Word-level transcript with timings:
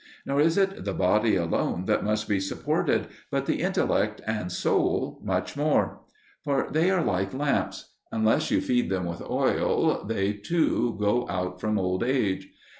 Nor 0.25 0.39
is 0.41 0.57
it 0.57 0.83
the 0.83 0.95
body 0.95 1.35
alone 1.35 1.85
that 1.85 2.03
must 2.03 2.27
be 2.27 2.39
supported, 2.39 3.05
but 3.29 3.45
the 3.45 3.61
intellect 3.61 4.19
and 4.25 4.51
soul 4.51 5.21
much 5.23 5.55
more. 5.55 5.99
For 6.43 6.69
they 6.71 6.89
are 6.89 7.03
like 7.03 7.35
lamps: 7.35 7.93
unless 8.11 8.49
you 8.49 8.61
feed 8.61 8.89
them 8.89 9.05
with 9.05 9.21
oil, 9.21 10.03
they 10.03 10.33
too 10.33 10.97
go 10.99 11.29
out 11.29 11.61
from 11.61 11.77
old 11.77 12.01
age. 12.03 12.49